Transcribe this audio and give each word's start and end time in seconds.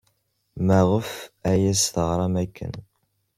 Maɣef 0.65 1.09
ay 1.51 1.63
as-teɣram 1.71 2.35
akken? 2.43 2.73